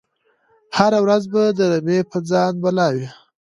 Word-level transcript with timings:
هره 0.77 0.99
ورځ 1.05 1.23
به 1.33 1.41
د 1.57 1.59
رمی 1.71 1.99
په 2.11 2.17
ځان 2.29 2.53
بلا 2.63 2.87
وي 2.95 3.07